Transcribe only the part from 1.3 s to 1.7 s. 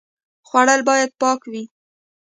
وي